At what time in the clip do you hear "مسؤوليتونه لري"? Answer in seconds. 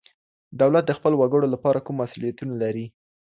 2.01-2.85